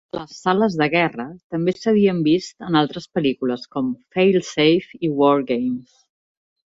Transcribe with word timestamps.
Les 0.17 0.31
sales 0.43 0.75
de 0.77 0.85
guerra 0.93 1.25
també 1.55 1.73
s'havien 1.81 2.23
vist 2.29 2.67
en 2.69 2.79
altres 2.81 3.07
pel·lícules, 3.19 3.67
com 3.77 3.93
"Fail 4.17 4.41
Safe" 4.49 5.03
i 5.09 5.13
"WarGames". 5.21 5.97